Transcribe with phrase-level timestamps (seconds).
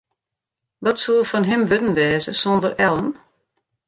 [0.83, 3.09] Wat soe fan him wurden wêze sonder Ellen?